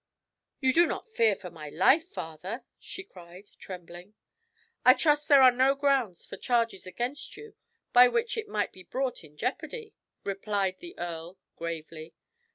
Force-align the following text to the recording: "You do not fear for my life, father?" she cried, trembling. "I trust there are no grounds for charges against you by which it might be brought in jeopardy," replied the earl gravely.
"You 0.61 0.73
do 0.73 0.87
not 0.87 1.13
fear 1.13 1.35
for 1.35 1.51
my 1.51 1.69
life, 1.69 2.07
father?" 2.09 2.65
she 2.79 3.03
cried, 3.03 3.51
trembling. 3.59 4.15
"I 4.83 4.95
trust 4.95 5.27
there 5.27 5.43
are 5.43 5.51
no 5.51 5.75
grounds 5.75 6.25
for 6.25 6.37
charges 6.37 6.87
against 6.87 7.37
you 7.37 7.53
by 7.93 8.07
which 8.07 8.35
it 8.35 8.47
might 8.47 8.71
be 8.73 8.81
brought 8.81 9.23
in 9.23 9.37
jeopardy," 9.37 9.93
replied 10.23 10.79
the 10.79 10.97
earl 10.97 11.37
gravely. 11.55 12.15